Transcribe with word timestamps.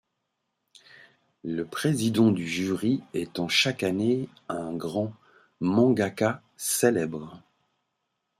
Le 1.43 1.63
président 1.63 2.31
du 2.31 2.47
jury 2.47 3.03
étant 3.13 3.47
chaque 3.47 3.83
année 3.83 4.29
un 4.49 4.73
grand 4.73 5.13
mangaka 5.59 6.41
célèbre. 6.57 7.39